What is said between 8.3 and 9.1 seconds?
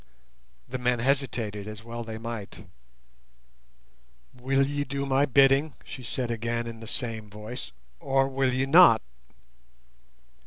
ye not?"